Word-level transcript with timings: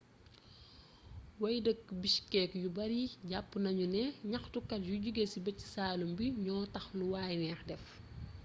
way-dëkk 1.41 1.83
bishkek 2.01 2.51
yu 2.63 2.69
bari 2.77 3.03
japp 3.29 3.49
nañu 3.63 3.85
ne 3.95 4.03
ñaxtukat 4.31 4.81
yu 4.89 4.95
joge 5.03 5.23
ci 5.31 5.39
bëj-saalum 5.45 6.11
bi 6.17 6.25
ño 6.45 6.55
tax 6.73 6.85
lu 6.97 7.05
way 7.13 7.33
nex 7.43 7.59
def 7.69 7.83